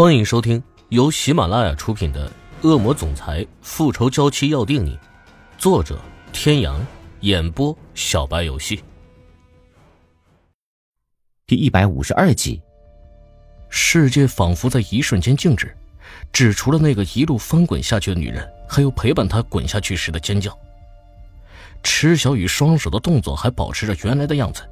[0.00, 2.26] 欢迎收听由喜马拉雅出品的
[2.66, 4.96] 《恶魔总裁复仇娇妻要定你》，
[5.58, 6.00] 作者：
[6.32, 6.80] 天阳，
[7.20, 8.82] 演播：小白游戏。
[11.46, 12.62] 第一百五十二集，
[13.68, 15.76] 世界仿佛在一瞬间静止，
[16.32, 20.58] 只除了那个一路翻滚下去的女人，还有陪伴她滚下去时的尖叫。
[21.82, 24.62] 池小雨双手的动作还保持着原来的样子，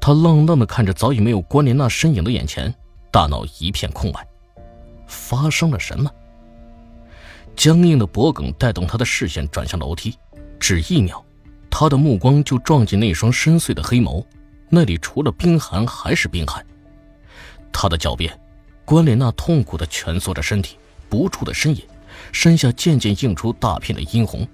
[0.00, 2.74] 她愣愣的看着早已没有关联那身影的眼前，
[3.12, 4.26] 大脑一片空白。
[5.24, 6.10] 发生了什么？
[7.56, 10.18] 僵硬的脖颈带动他的视线转向楼梯，
[10.60, 11.24] 只一秒，
[11.70, 14.22] 他的目光就撞进那双深邃的黑眸，
[14.68, 16.64] 那里除了冰寒还是冰寒。
[17.72, 18.38] 他的脚边，
[18.84, 20.76] 关莲娜痛苦的蜷缩着身体，
[21.08, 21.82] 不住的呻吟，
[22.30, 24.46] 身下渐渐映出大片的殷红。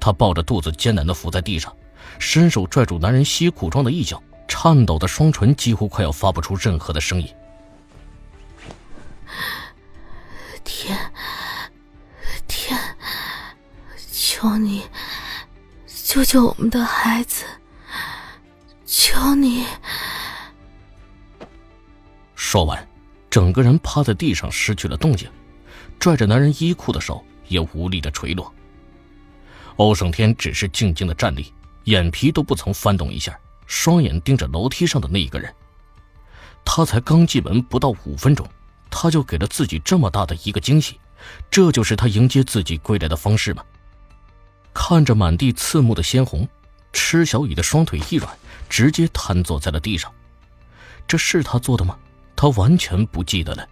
[0.00, 1.72] 他抱着肚子艰难的伏在地上，
[2.18, 7.28] 伸手拽住男人西裤装的一角，颤抖的双唇几乎快要发不出任何的声音。
[10.72, 10.96] 天，
[12.46, 12.78] 天，
[14.12, 14.84] 求你
[15.84, 17.44] 救救我们的孩子！
[18.86, 19.66] 求你！
[22.36, 22.88] 说完，
[23.28, 25.28] 整个人趴在地上失去了动静，
[25.98, 28.54] 拽着男人衣裤的手也无力的垂落。
[29.74, 31.52] 欧胜天只是静静的站立，
[31.84, 35.52] 眼皮都不曾翻动一下，双眼盯着楼梯上的那一个人。
[36.64, 38.48] 他才刚进门不到五分钟。
[38.90, 40.98] 他就给了自己这么大的一个惊喜，
[41.50, 43.62] 这就是他迎接自己归来的方式吗？
[44.74, 46.46] 看着满地刺目的鲜红，
[46.92, 48.28] 池小雨的双腿一软，
[48.68, 50.12] 直接瘫坐在了地上。
[51.06, 51.96] 这是他做的吗？
[52.36, 53.68] 他完全不记得了。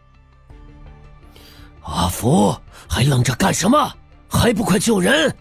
[1.83, 2.55] 阿福，
[2.89, 3.95] 还愣着干什么？
[4.29, 5.35] 还不快救人！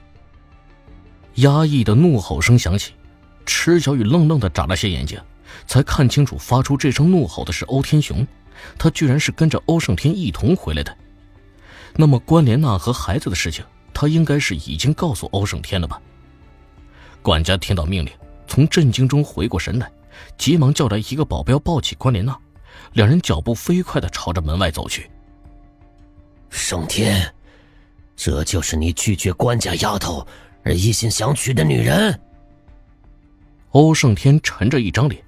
[1.36, 2.94] 压抑的怒吼声响起，
[3.46, 5.20] 池小雨愣愣的眨了下眼睛，
[5.68, 8.26] 才看清楚发出这声怒吼的是欧天雄。
[8.78, 10.96] 他居然是跟着欧胜天一同回来的，
[11.96, 13.64] 那么关莲娜和孩子的事情，
[13.94, 16.02] 他应该是已经告诉欧胜天了吧？
[17.22, 18.12] 管家听到命令，
[18.48, 19.92] 从震惊中回过神来，
[20.38, 22.38] 急忙叫来一个保镖，抱起关莲娜，
[22.94, 25.10] 两人脚步飞快的朝着门外走去。
[26.50, 27.34] 胜天，
[28.16, 30.26] 这就是你拒绝关家丫头
[30.64, 32.18] 而一心想娶的女人？
[33.72, 35.22] 欧胜天沉着一张脸。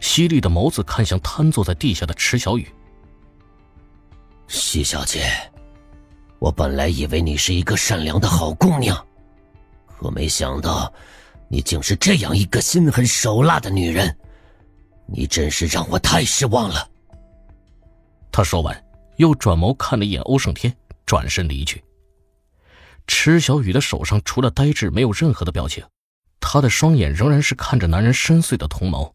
[0.00, 2.66] 犀利的眸子看向瘫坐在地下的池小雨。
[4.46, 5.30] 西小姐，
[6.38, 8.96] 我本来以为你是一个善良的好姑娘，
[9.86, 10.92] 可没想到，
[11.48, 14.16] 你竟是这样一个心狠手辣的女人，
[15.06, 16.88] 你真是让我太失望了。
[18.32, 18.84] 他说完，
[19.16, 21.82] 又转眸看了一眼欧胜天，转身离去。
[23.06, 25.84] 池小雨的手上除了呆滞，没有任何的表情，
[26.40, 29.12] 他的双眼仍然是看着男人深邃的瞳眸。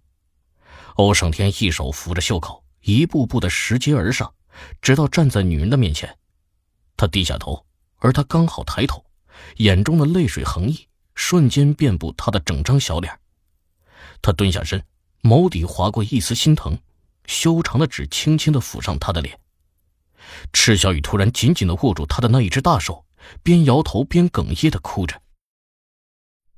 [0.95, 4.33] 欧胜天一手扶着袖口，一步步的拾阶而上，
[4.81, 6.17] 直到站在女人的面前。
[6.95, 7.65] 他低下头，
[7.97, 9.03] 而他刚好抬头，
[9.57, 13.19] 眼中的泪水横溢，瞬间遍布他的整张小脸。
[14.21, 14.83] 他蹲下身，
[15.23, 16.77] 眸底划过一丝心疼，
[17.25, 19.39] 修长的指轻轻的抚上他的脸。
[20.53, 23.05] 赤小雨突然紧紧的握住他的那一只大手，
[23.41, 25.21] 边摇头边哽咽的哭着：“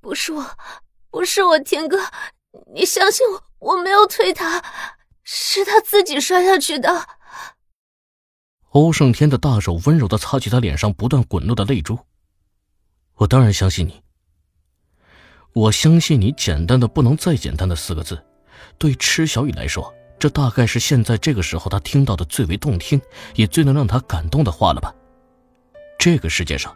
[0.02, 0.46] 不是我，
[1.09, 1.97] 不是我，天哥。”
[2.73, 4.63] 你相信我，我没有推他，
[5.23, 7.07] 是他自己摔下去的。
[8.69, 11.97] 欧胜天的大手温柔的擦去他脸上不断滚落的泪珠。
[13.16, 14.01] 我当然相信你。
[15.53, 18.21] 我相信你，简单的不能再简单的四个字，
[18.77, 23.01] 对池小雨来说，这大概是现在这个时候他听到的最为动听，
[23.35, 24.93] 也最能让他感动的话了吧。
[25.97, 26.75] 这个世界上，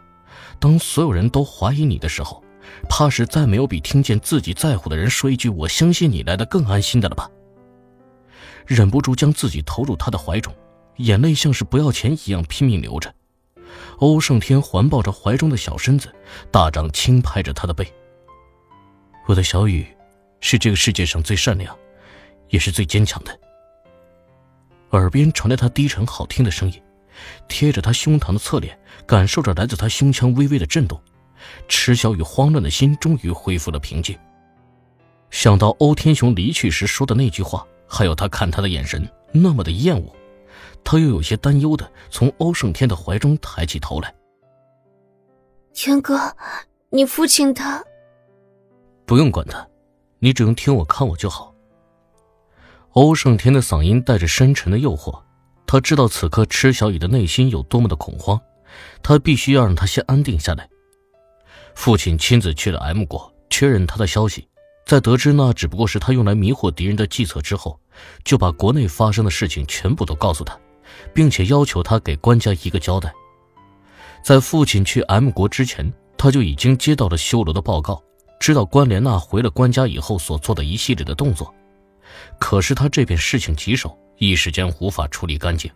[0.58, 2.42] 当所有人都怀疑你的时候。
[2.88, 7.30] 怕是再没有比听见自己在乎的人说一句“我相信你”来的更安心的了吧？
[8.66, 10.54] 忍不住将自己投入他的怀中，
[10.96, 13.12] 眼泪像是不要钱一样拼命流着。
[13.98, 16.12] 欧胜天环抱着怀中的小身子，
[16.50, 17.86] 大掌轻拍着他的背。
[19.26, 19.86] 我的小雨，
[20.40, 21.76] 是这个世界上最善良，
[22.48, 23.38] 也是最坚强的。
[24.90, 26.82] 耳边传来他低沉好听的声音，
[27.46, 31.00] 贴着他胸膛的侧脸，感受着来自他胸腔微微的震动。
[31.68, 34.18] 池小雨慌乱的心终于恢复了平静。
[35.30, 40.12] 想到欧天雄离去时说的那句话，还有他看他的眼神那么的厌恶，
[40.82, 44.12] 他又有些担忧的从欧胜天的怀中抬起头来。
[45.72, 46.18] 天哥，
[46.90, 47.82] 你父亲他……
[49.06, 49.66] 不用管他，
[50.18, 51.54] 你只用听我看我就好。
[52.94, 55.22] 欧胜天的嗓音带着深沉的诱惑，
[55.64, 58.40] 他知道此刻池小雨的内心有多么的恐慌，
[59.00, 60.68] 他必须要让他先安定下来。
[61.74, 64.46] 父亲亲自去了 M 国确认他的消息，
[64.86, 67.78] 在得知那只不过是他用来迷惑敌人的计策之后，
[68.24, 70.58] 就把国内发生的事情全部都告诉他，
[71.14, 73.12] 并且要求他给官家一个交代。
[74.22, 78.02] 在父亲去 M 国之前，他就已经接到了修罗的报告，
[78.38, 81.54] 知道关莲娜回了关家以后所做的一系列的动作。
[82.38, 85.70] 可是他这边事情棘手，一时间无法处理干净。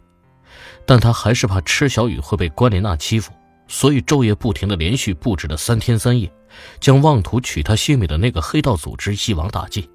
[0.84, 3.32] 但他还是怕赤小雨会被关莲娜欺负，
[3.66, 6.30] 所以昼夜不停的连续布置了三天三夜，
[6.80, 9.88] 将妄图取他性命的那个黑道组织一网打尽。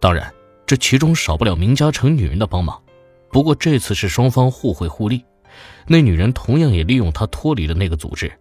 [0.00, 0.32] 当然，
[0.66, 2.80] 这其中少不了明嘉城女人的帮忙。
[3.30, 5.24] 不过这次是双方互惠互利，
[5.86, 8.32] 那女人同样也利用他脱离了那个组织。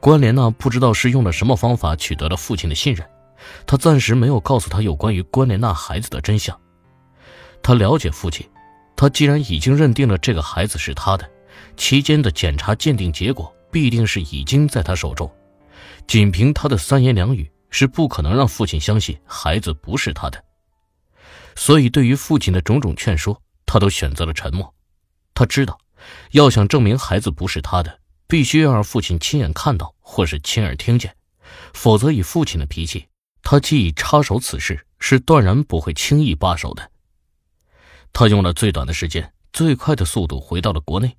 [0.00, 3.08] 关莲娜不知道是用了什么方法取得了父亲的信任，
[3.66, 6.58] 他暂时没有告诉他有关于关莲娜孩子的真相。
[7.62, 8.46] 他了解父亲，
[8.94, 11.28] 他既然已经认定了这个孩子是他的，
[11.76, 15.30] 期间的检查鉴定结果必定是已经在他手中。
[16.06, 20.42] 仅凭他的三言两语是不可能让父亲相信孩子不是他的。
[21.54, 24.74] 所以，对于父亲的种种劝说，他都选择了沉默。
[25.34, 25.78] 他知道，
[26.32, 31.14] 要想证明孩子不是他的，必须要让父亲亲眼看到或是亲耳听见，
[31.72, 33.06] 否则以父亲的脾气，
[33.42, 36.90] 他既已插手此事，是断然不会轻易罢手的。
[38.12, 41.16] 他用了最短的时间、最快的速度回到了国内，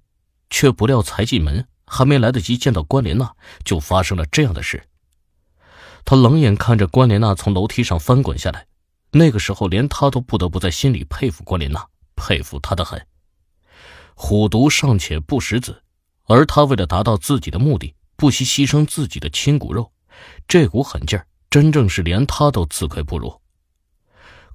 [0.49, 3.33] 却不料才进门，还没来得及见到关莲娜，
[3.63, 4.83] 就发生了这样的事。
[6.05, 8.65] 他冷眼看着关莲娜从楼梯上翻滚下来。
[9.11, 13.07] 那个时候，连他都不得不在心里佩服关莲娜，佩服她的很。
[14.15, 15.81] 虎毒尚且不食子，
[16.25, 19.91] 而他为了达到自己的目的，不惜牺牲自己的亲骨肉，
[20.47, 23.41] 这股狠劲儿，真正是连他都自愧不如。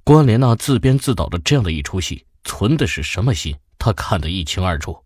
[0.05, 3.56] 关莲娜自编自导的这样的一出戏，存的是什么心？
[3.79, 5.03] 他看得一清二楚。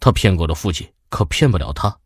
[0.00, 1.96] 他骗过了父亲，可骗不了他。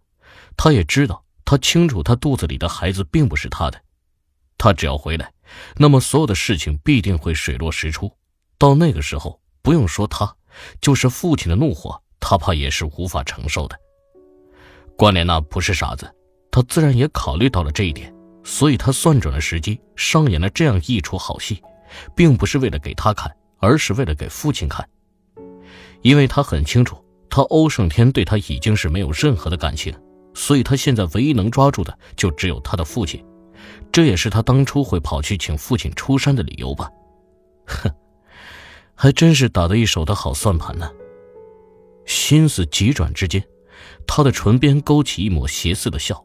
[0.57, 3.81] 他也知道，他清楚，他肚子里的孩子并不是他的。
[4.57, 5.33] 他只要回来。
[5.77, 8.13] 那么，所有的事情必定会水落石出。
[8.59, 10.37] 到那个时候，不用说他，
[10.81, 13.79] 就是父亲的怒火，他怕也是无法承受的。
[14.97, 16.13] 关莲娜不是傻子，
[16.51, 18.13] 她自然也考虑到了这一点，
[18.45, 21.63] 所以她算准了时机，上演了这样一出好戏，
[22.17, 24.87] 并不是为了给他看，而是为了给父亲看。
[26.03, 29.95] 因为他很清楚，他欧胜天对他已经是没有任何的感情，
[30.35, 33.25] 所以他现在唯一能抓住的，就只有他的父亲。
[33.93, 36.91] 这也是他当初会跑去请父亲出山的理由吧？
[37.67, 37.91] 哼，
[38.95, 40.91] 还真是打得一手的好算盘呢。
[42.05, 43.43] 心思急转之间，
[44.07, 46.25] 他的唇边勾起一抹邪肆的笑。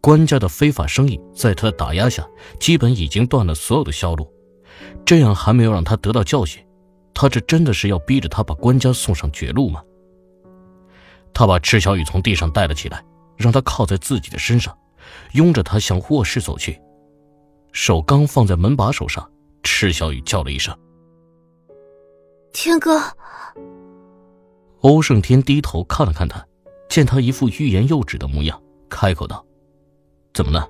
[0.00, 2.24] 官家的非法生意在他的打压下，
[2.60, 4.30] 基本已经断了所有的销路。
[5.04, 6.64] 这样还没有让他得到教训，
[7.12, 9.82] 他这真的是要逼着他把官家送上绝路吗？
[11.38, 13.04] 他把赤小雨从地上带了起来，
[13.36, 14.74] 让他靠在自己的身上。
[15.32, 16.80] 拥着他向卧室走去，
[17.72, 19.30] 手刚放在门把手上，
[19.62, 20.74] 赤小雨叫了一声
[22.54, 22.98] ：“天哥。”
[24.80, 26.42] 欧胜天低头看了看他，
[26.88, 28.58] 见他一副欲言又止的模样，
[28.88, 29.44] 开口道
[30.32, 30.66] ：“怎么了？”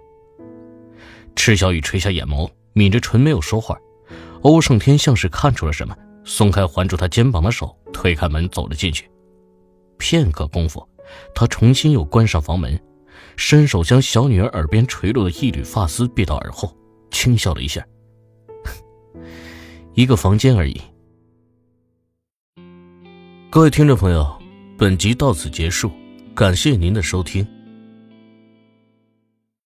[1.36, 3.78] 赤小雨垂下眼眸，抿着唇，没有说话。
[4.42, 9.08] 欧胜天像是看出了什么，松开环住他肩膀的手，推开门走了进去。
[9.98, 10.86] 片刻功夫，
[11.34, 12.78] 他重新又关上房门。
[13.36, 16.74] 伸手将小女儿耳边垂落的一缕发丝别到耳后，
[17.10, 17.84] 轻笑了一下。
[19.94, 20.80] 一个房间而已。
[23.50, 24.26] 各位听众朋友，
[24.78, 25.90] 本集到此结束，
[26.34, 27.46] 感谢您的收听。